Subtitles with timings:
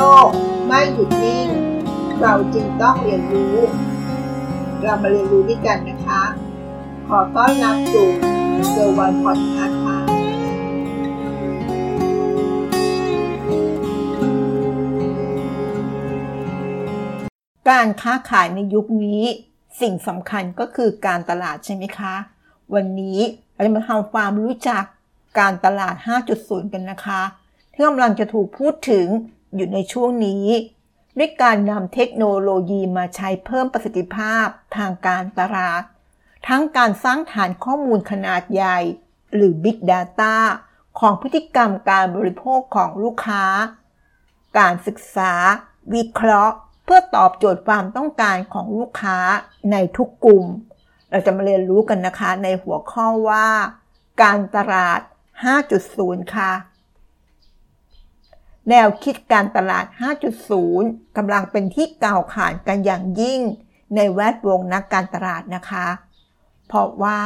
[0.00, 0.28] ลก
[0.66, 1.48] ไม่หยุดนิ่ง
[2.20, 3.56] เราจึงต้องเรียนรู้
[4.82, 6.22] เรามาเรียนรู้ด้วยกันนะคะ
[7.08, 8.08] ขอต้อนรับสู่
[8.70, 9.98] เซอร์วันพอดคาส์ค่ะ
[17.68, 19.22] การค้าขายในยุคนี้
[19.80, 22.14] สิ่งสำคัญก็คือการตลาดใช่ไหมคะ
[22.74, 23.18] วันนี้
[23.54, 24.84] เราจะมาทำความรู้จัก
[25.38, 25.94] การตลาด
[26.34, 27.22] 5.0 กันนะคะ
[27.72, 29.06] ที่กำลังจะถูกพูดถึง
[29.54, 30.46] อยู่ในช่วงนี้
[31.18, 34.46] ด้วยการนำเทคโนโลยีมาใช้เพิ่มประสิทธิภาพ
[34.76, 35.82] ทางการตลาด
[36.48, 38.78] ทั้งการสร้างฐานข้อมูลขนาดใหญ่
[39.34, 40.34] หรือ Big Data
[41.00, 43.44] ของพฤติกรรมการบริโภคของลูกค้า
[44.58, 45.32] การศึกษา
[45.94, 49.18] วิเคราะห์ เพื่อตอบโจทย์ความต้องการของลูกค้า
[49.72, 50.46] ในทุกกลุ่ม
[51.10, 53.48] เราจะมาเรียนรู้กันนะคะในหัวข้อว่า
[54.22, 55.00] การตลาด
[55.66, 56.52] 5.0 ค่ะ
[58.68, 59.84] แนวคิดการตลาด
[60.50, 63.40] 5.0 กำลังเป็นที่กล่าวขานกันอย่างยิ่ง
[63.96, 65.86] ในแวดวงนักการตลาดนะคะ
[66.66, 67.18] เพราะว่า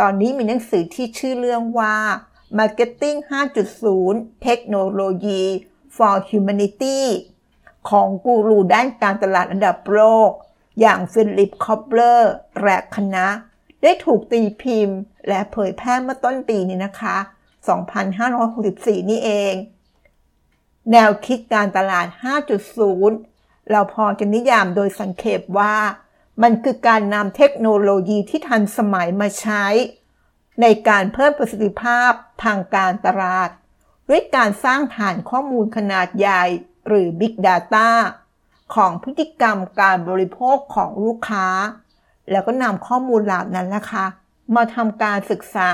[0.00, 1.96] ตอนนี้มีหนังสือที่ชื่อเรื่องว่า
[2.58, 3.18] Marketing
[3.82, 5.44] 5.0 Technology
[5.96, 7.00] for Humanity
[7.90, 10.30] ของกูรูด้านการตลาดอันดับโลก
[10.80, 12.32] อย่างฟิลิปคอตเลอร์
[12.62, 13.26] และคณะ
[13.82, 14.98] ได้ถูกตีพิมพ์
[15.28, 17.16] และเผยแพร่เมื่อต้นปีนี้นะคะ
[18.34, 19.54] 2564 นี่เอง
[20.92, 22.06] แนวคิดการตลาด
[22.88, 25.76] 5.0 เราพอจะนิยามโดยสังเขปว่า
[26.42, 29.64] มันคือการนำเทคโนโลยีที่ทันสมัยมาใช้
[30.60, 32.10] ในการเพิ่มประสิทธิภาพ
[32.44, 33.48] ทางการตลาด
[34.08, 36.42] ด้วยการสร้างฐานข้อมูลขนาดใหญ่
[36.88, 37.88] หรือ Big Data
[38.74, 41.48] ของพฤติกรรมการบริโภคของลูกค้า
[42.30, 44.06] แล้วก็นำข้อมูลเหล่านั้นนะคะ
[44.54, 45.70] มาทำการศึกษา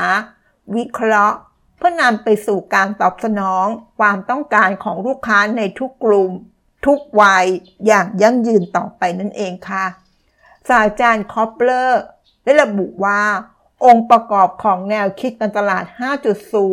[0.77, 1.39] วิเคราะห์
[1.81, 3.67] เพื่อนำไปสู่การตอบสนอง
[3.99, 6.31] ความต้องการของลูกค้าในทุกกลุ่ม
[6.87, 7.47] ทุกวัย
[7.87, 9.85] อย่างยั่งยืนต่อไปนั่นเองค่ะ
[10.69, 12.03] ศาสตราจารย์คอตเลอร์
[12.45, 13.23] ได้ระบุว่า
[13.85, 15.85] องค์ประกอบของแนวคิดการตลาด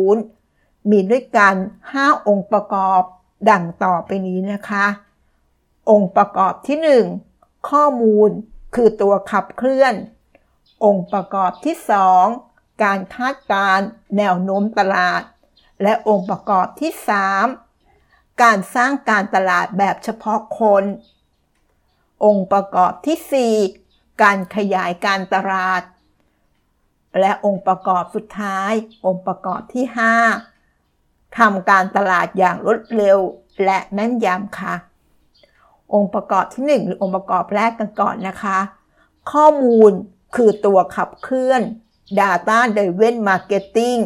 [0.02, 1.54] 5.0 มีด้วยกัน
[1.92, 3.02] 5 องค์ประกอบ
[3.50, 4.86] ดังต่อไปนี้นะคะ
[5.90, 6.78] องค์ประกอบที่
[7.32, 8.30] 1 ข้อมูล
[8.74, 9.94] คือตัวขับเคลื่อน
[10.84, 11.76] องค์ประกอบที่
[12.16, 12.47] 2
[12.82, 13.80] การคาดการ
[14.16, 15.22] แนวโน้มตลาด
[15.82, 16.92] และองค์ประกอบที่
[17.66, 20.84] 3 การสร้างการตลาดแบบเฉพาะคน
[22.24, 25.82] องค์ประกอบที่ 4 การขยายการตลาด
[27.20, 28.72] และองค์ประกอบสุดท้าย
[29.06, 29.84] องค์ประกอบที่
[30.62, 33.18] 5ทำการตลาดอย่างรวดเร็ว
[33.64, 34.74] และแม่นยำค่ะ
[35.94, 38.58] องค์ประกอบที่ 1 หรือองค์ประกอบแรกกันก่อนนะคะ
[39.32, 39.92] ข้อมูล
[40.36, 41.62] คือตัวขับเคลื่อน
[42.18, 44.00] Data Driven Marketing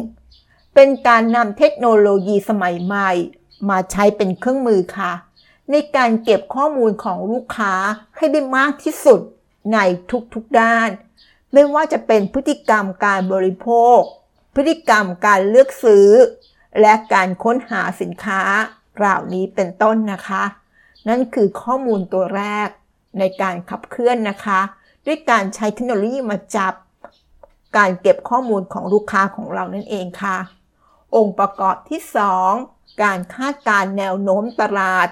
[0.73, 3.11] เป็นการนำเทคโนโลยีสมัยใหม่
[3.69, 5.13] มาใช้เป็นเครื่องมือค่ะ
[5.71, 7.73] ในการเก็บข้อมูลของลูกค้า
[8.15, 9.19] ให้ได้มากที่สุด
[9.73, 9.77] ใน
[10.33, 10.89] ทุกๆด้าน
[11.53, 13.99] ไม่ว่าจะเป็นพฤติกรรมการบริโภค
[14.55, 16.07] พฤติกรรมการเลือกซื้อ
[16.81, 18.41] และการค้นหาสินค้า
[18.95, 20.43] เหล่านี้เป็นต้นนะคะ
[21.07, 22.69] นั่นคือข้อมูลตัวแรก
[23.19, 24.59] ในการขับเคลื่อนนะคะ
[25.05, 26.73] ด้วยการใช้เทคโนโลยีมาจับ
[27.77, 30.37] การเก็บข้อมูลของลูกค้าของเรานั่นเองค่ะ
[31.15, 32.01] องค์ประกอบที่
[32.51, 35.07] 2 การคาดการแนวโน้มตลาด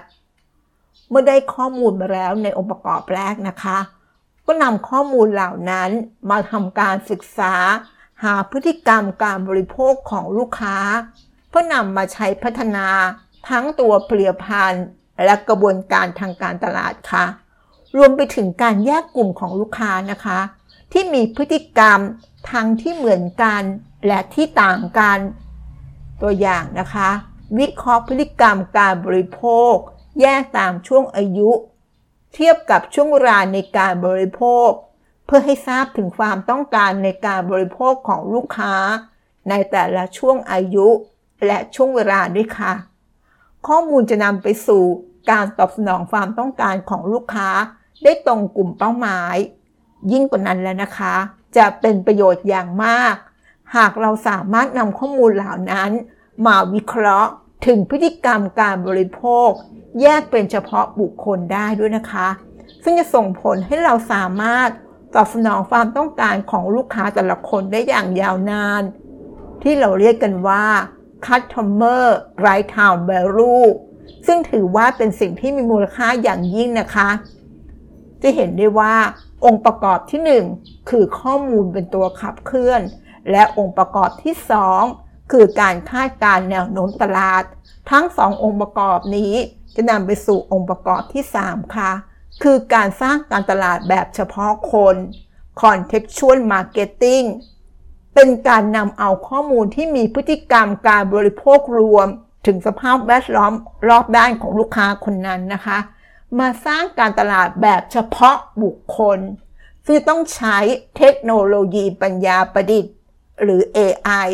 [1.09, 3.77] เมื่อได้ข้อมูลมาแล้วในองค์ประกอบแรกนะคะ
[4.45, 5.89] ก็นำข้อมูลเหล่านั้น
[6.29, 7.53] มาทำการศึกษา
[8.23, 10.77] หาพฤติกรรมการบริโภคของลูกค้า
[11.49, 12.87] เพื่อนำมาใช้พัฒนา
[13.49, 14.85] ทั้งตัวผลิตภัณฑ์
[15.25, 17.25] และกระบวนการทางการตลาดค่ะ
[17.97, 20.39] รวมไปถึงการแยกกลุ่มของลูกค้านะคะ
[20.91, 21.99] ที่มีพฤติกรรม
[22.49, 23.61] ทั้งที่เหมือนกัน
[24.07, 25.19] และที่ต่างกัน
[26.21, 27.09] ตัวอย่างนะคะ
[27.57, 29.41] วิเคราะห์พฤติกรรมการบริโภ
[29.71, 29.73] ค
[30.21, 31.51] แยกตามช่วงอายุ
[32.33, 34.69] เทียบกับช่วงเวลาในการบริโภค
[35.25, 38.73] เพื่อให้ทราบถึงความต้องการในการบริโภคของลูกค้า
[39.49, 40.87] ในแต่ละช่วงอายุ
[41.45, 42.73] และช่วงเวลาด้วยค่ะ
[43.67, 44.83] ข้อมูลจะนำไปสู่
[45.31, 47.49] การตอบสนองความต้องการของลูกค้า
[48.03, 49.35] ได้ตรงกลุ่มเป้าหมาย
[50.11, 51.15] ยิ่งกว่านั้นแล้วนะคะ
[51.57, 53.15] จะเป็นประโยชน์อย่างมาก
[53.75, 55.91] หากเราสามารถนำข้อมูลเหล่านั้น
[56.45, 57.31] มาวิเคราะห์
[57.67, 59.49] ถึงพฤติกรรมการบริโภค
[60.01, 62.27] แยกเป็นเฉพาะบุคคลได้ด้วยนะคะ
[62.83, 64.69] ซึ่งจะส่งผลให้เราสามารถ
[65.15, 68.83] ตอบสนองความต้องการของลูกค้าแต่ละคนได้อย่างยาวนาน
[69.61, 70.65] ที่เราเรียกกันว่า
[71.25, 72.03] customer
[72.45, 73.67] lifetime value
[74.27, 77.09] ซึ่งถือว่าเป็นสิ่งที่มีมูลค่าอย่างยิ่งนะคะ
[78.21, 78.95] จะเห็นได้ว่า
[79.45, 82.81] องค์ประกอบที่ 1 คือข้อมูลเป็นตัวขับเคลื่อน
[83.31, 84.35] และองค์ประกอบที่
[84.83, 87.43] 2 คือการคาดการแนวโน้มตลาด
[87.91, 89.33] ทั้งสององค์ประกอบนี้
[89.75, 91.91] จะนำไปสู่องค์ประกอบที่ 3 ค่ะ
[92.43, 94.95] คือการสร้างการตลาดแบบเฉพาะคน
[95.61, 97.25] contextual marketing
[98.15, 102.07] เป็นการนำเอาข้อมูลที่มีพฤติกรรมการบริโภครวม
[102.47, 103.53] ถึงสภาพแวดล้อม
[103.89, 105.77] รอบด้านของลูกค้าคนนั้นนะคะ
[106.39, 109.19] มาสร้างการตลาดแบบเฉพาะบุคคล
[109.85, 110.57] ซึ่งต้องใช้
[110.97, 112.93] เทคโนโลยีปัญญาประดิษฐ์
[113.43, 114.29] หรือ AI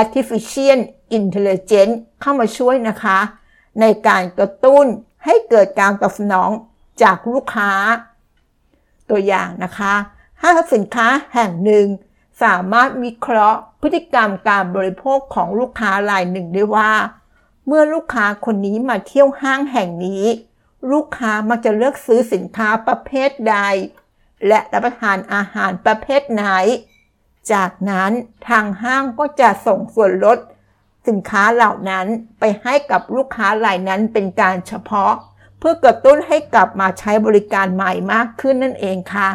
[0.00, 0.78] artificial
[1.18, 3.18] intelligence เข้ามาช่วยนะคะ
[3.80, 4.86] ในการกระตุ้น
[5.24, 6.50] ให้เกิดการตอบสนอง
[7.02, 7.72] จากลูกค้า
[9.10, 9.94] ตัวอย่างนะคะ
[10.42, 11.86] ห้างสินค้าแห่งหนึ่ง
[12.42, 16.92] สามารถวิเคราะห์พฤติกรรมการบริโภคของลูกค้ารายหนึ่งได้ว่า
[17.66, 20.24] เมื่อลูกค้าคนนี้มาเที่ยวห้างแห่งนี้
[20.90, 23.58] ลูกค้ามักจะเลือกซื้อสินค้าประเภทใด
[24.46, 26.44] และรับประทานอาหารประเภทไหน
[27.52, 28.10] จากนั้น
[28.48, 30.38] ทางห้างก็จะส่งส่วนลด
[31.08, 32.06] สินค้าเหล่านั้น
[32.38, 35.12] ไปให้กับลูกค้ารายนั้นเป็นการเฉพาะ
[35.58, 39.28] เพื่อกระตุ้นให้กลับมาใช้บริการใหม่มากขึ้นนั่นเองค่ะ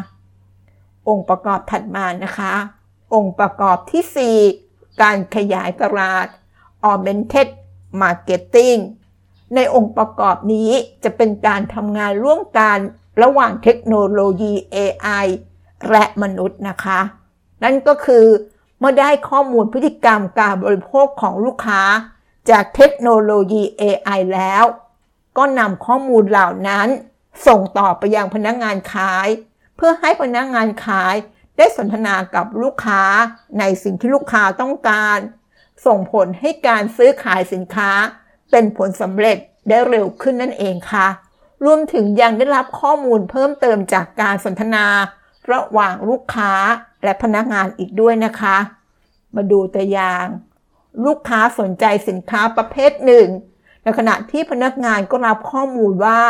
[1.07, 2.53] องค์ประกอบถัดมานะคะ
[3.13, 6.27] องค์ประกอบที่ 4 การขยายตลาด
[6.91, 7.50] augmented
[8.01, 8.80] marketing
[9.56, 10.71] ในองค์ประกอบนี้
[11.03, 12.77] จะเป็นการทำงานร่วมกัน
[13.21, 15.25] ระหว่างเทคโนโลยี AI
[15.92, 17.00] และมนุษย์นะคะ
[17.63, 18.25] นั่นก็คือ
[18.80, 21.81] เมื่อได้ข้อมูลพฤติกรรมการบริโภคของลูกค้า
[22.50, 24.63] จากเทคโนโลยี AI แล้ว
[25.38, 26.88] ก็นำข้อมูลเหล่านั้น
[27.48, 29.27] ส่งต่อไปยังพนักงงานขาย
[29.75, 31.15] เพื่อให้พนักงงานขาย
[31.57, 33.03] ได้สนทนากับลูกค้า
[33.59, 35.18] ในสิ่งที่ลูกค้าต้องการ
[35.86, 37.91] ส่งผลให้การซื้อขายสินค้า
[38.57, 39.37] เป็นผลสำเร็จ
[39.69, 41.07] ได้เร็วขึ้นนั่นเองค่ะ
[41.65, 44.85] รวมถึงยังได้รับข้อมูลเพิ่มเติมจากการสนทนา
[45.51, 46.51] ระหว่างลูกค้า
[47.03, 48.57] และพนักงานอีกด้วยนะคะ
[49.35, 50.25] มาดูตัวอย่าง
[51.05, 53.27] ลูกค้าสนใจสินค้าประเภทหนึ่ง
[53.83, 56.21] ในขณะที่พนักงานก็รับข้อมูลว่า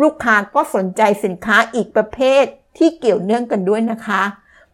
[0.00, 2.44] ลูกค้าก็สนใจสินค้าอีกประเภท
[2.78, 4.22] ที่เกี่ยวเนื่องกันด้วยนะคะ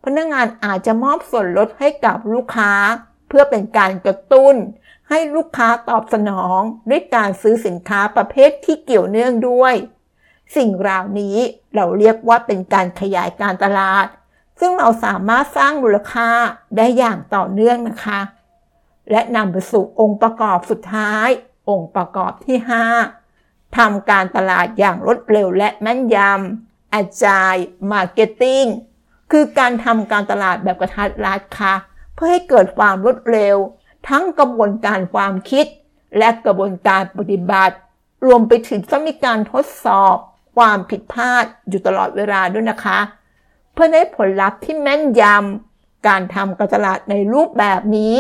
[0.05, 2.73] พนักงานอาจจะมอบส่วนลดให้กับลูกค้า
[3.29, 4.55] เพื่อเป็นการกระตุ้น
[5.11, 6.61] ให้ลูกค้าตอบสนอง
[6.91, 9.75] ด้วยการซื้อสินค้าประเภทที่เกี่ยวเนื่องด้วย
[10.57, 11.37] สิ่งราวนี้
[11.75, 14.07] เราเรียกว่าเป็นการขยายการตลาด
[14.61, 16.31] ซึ่งเราสามารถสร้างมูลค่า
[16.77, 18.21] ได้อย่างต่อเนื่องนะคะ
[19.11, 21.29] และนำไปสู่องค์ประกอบสุดท้าย
[21.71, 22.57] องค์ประกอบที่
[23.17, 27.63] 5 ทำการตลาดอย่างรวดเร็วและแม่นยำ Agile
[27.93, 28.69] Marketing
[29.31, 31.75] คือการทำการตลาดแบบกระทัดรัดค่ะ
[32.15, 33.57] เพื่อให้เกิดความรวดเร็ว
[34.09, 35.67] ทั้งกระบวนการความคิด
[36.19, 37.77] และกระบวนการปฏิบัติ
[38.27, 40.17] รวมไปถึงต้องมีการทดสอบ
[40.57, 42.99] ความผิดพลาดอยู่ตลอดเวลาด้วยนะคะ
[43.73, 48.17] เพื่อได้ผลลัพธ์ที่แม่นยำการทำการตลาดในรูปแบบนี้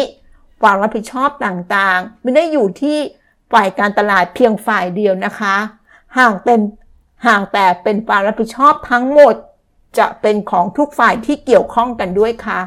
[0.62, 2.98] ความรับผิดชอบต่างๆ ไม่ได้อยู่ที่
[3.52, 5.56] ฝ่ายการตลาดเพียงฝ่ายเดียวนะคะ
[6.18, 6.60] ห่างเป็น
[7.26, 9.34] ห่างแต่เป็นความรับผิดชอบทั้งหมด
[9.98, 12.60] จะเป็นของทุกฝ่ายที่เกี่ยวข้องกันด้วยค่ะ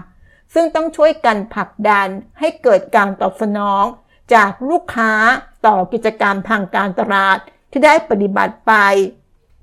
[0.53, 2.07] ซึ่งต้องช่วยกันผลักดัน
[2.39, 3.83] ให้เกิดการตอบสนอง
[4.33, 5.13] จากลูกค้า
[5.65, 7.37] ต่อกิจกรรมทางการตลาด
[7.71, 8.73] ที่ได้ปฏิบัติไป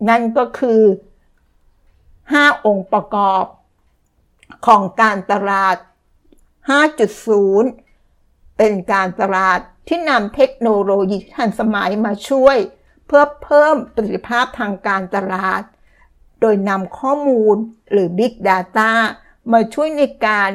[0.09, 0.83] นั่นก็คือ
[1.95, 3.45] 5 องค์ประกอบ
[4.67, 5.77] ของการตลาด
[7.37, 9.59] 5.0 เป็นการตลาด
[9.89, 12.57] ที่นำเทคโนโลยีทันสมัยมาช่วย
[13.07, 15.63] เพื่อเพิ่มประสิทธิภาพทางการตลาด
[16.41, 17.57] โดยนำข้อมูล
[17.93, 18.91] หรือ Big Data
[19.53, 20.51] มาช่วยในการ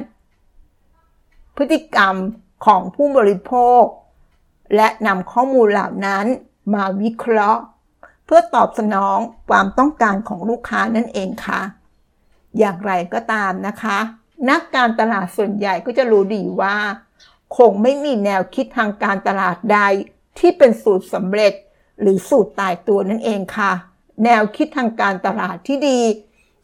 [1.55, 2.15] พฤติกรรม
[2.65, 3.83] ของผู้บริโภค
[4.75, 6.25] และนำข้อมูลเหล่านั้น
[6.73, 7.61] มาวิเคราะห์
[8.25, 9.17] เพื่อตอบสนอง
[9.49, 11.61] ความต้องการของลูกค้านั่นเองค่ะ
[12.57, 13.97] อย่างไรก็ตามนะคะ
[14.49, 16.75] นักการตลาดส่วนใหญ่ก็จะรู้ดีว่า
[17.57, 19.79] คงไม่มีแนวคิดทางการตลาดใด
[20.39, 21.53] ที่เป็นสูตรสำเร็จ
[22.01, 23.71] หรือสูตรตายตัวนั่นเองค่ะ
[24.23, 25.99] แนวคิดทางการตลาดที่ดี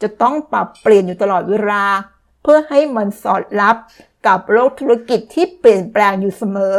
[0.01, 1.85] จะต้องปรับเปลี่ยนอยู่ตลอดเวลา
[2.41, 3.75] เพื่อให้มันสอดรับ
[4.27, 6.77] กับโลกธุรกิจที่เปลี่ยนแปลงอยู่เสมอ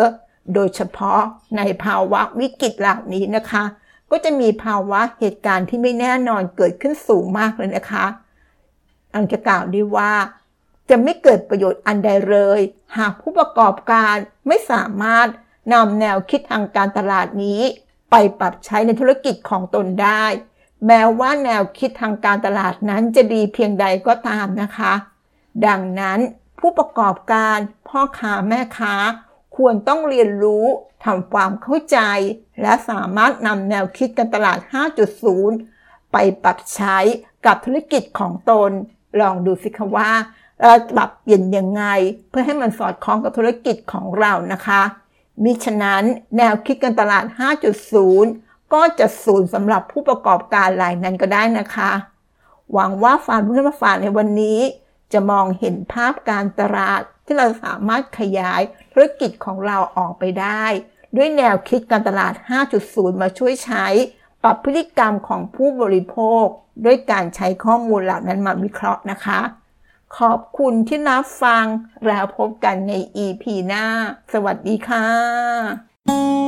[0.55, 1.21] โดยเฉพาะ
[1.57, 3.65] ในภาวะวิกฤตเหล่านี้นะคะ
[4.11, 8.07] ก็จะมีภาวะเหตุการณ์ที่ไม่แน่นอนเกิดขึ้นสูงมากเลยนะคะ
[9.15, 10.13] อันจะกล่าวได้ว่า
[10.91, 12.61] จะไม่เกิดประโยชน์อันใดเลย
[12.99, 14.15] หากผู้ประกอบการ
[14.47, 15.29] ไม่สามารถ
[15.73, 17.61] นำแนวคิดทางการตลาดนี้
[18.11, 20.25] ไปปรับใช้ในธุรกิจของตนได้
[20.87, 24.93] แม้ว่าแนวคิดทางการตลาดนั้นจะดีเพียงใดก็ตามนะคะ
[25.67, 26.19] ดังนั้น
[26.63, 28.95] ผู้ประกอบการพ่อค้าแม่ค้า
[29.57, 30.67] ควรต้องเรียนรู้
[31.05, 31.99] ทำความเข้าใจ
[32.63, 34.59] และสามารถนำแนวคิดการตลาด
[35.35, 36.99] 5.0 ไปปรับใช้
[37.47, 38.71] กับธุรกิจของตน
[39.21, 40.11] ลองดูสิคะว่า
[40.61, 41.85] เราปรับเปลี่ยนยังไง
[42.31, 44.83] เพื่อให้มันสอดคล้องกับธุรกิจของเรานะคะ
[45.45, 46.05] มิฉะนั้น
[46.37, 47.25] แนวคิดการตลาด
[47.99, 51.91] 5.0 ก็จะศูนย์สำหรับผู้ประกอบการรายนั้นก็ได้นะคะ
[52.73, 54.61] หวังว่าฟาร์มเพื่อนมาฝากในวันนี้
[55.13, 58.61] จะมองเห็นภาพการตลาดที่เราสามารถขยาย
[58.93, 60.65] ธุรกิจของเราออกไปได้
[61.17, 62.35] ด้วยแนวคิดการตลาด
[62.79, 63.87] 5.0 มาช่วยใช้
[64.43, 66.45] ปรับพฤติกรรมของผู้บริโภค
[66.85, 69.41] ด้วยการใช้ข้อมูลเหล่านั้นมาวิเคราะห์นะคะ
[70.19, 71.65] ขอบคุณที่รับฟัง
[72.07, 72.93] แล้วพบกันใน
[73.25, 73.87] EP หน้า
[74.33, 76.42] สวัสดีค่ะ